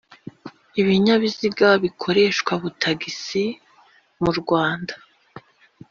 [0.81, 3.43] Ibinyabiziga bikoreshwa butagisi
[4.23, 4.93] mu Rwanda